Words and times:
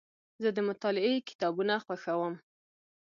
زه 0.43 0.49
د 0.53 0.59
مطالعې 0.69 1.25
کتابونه 1.29 1.73
خوښوم. 1.85 2.33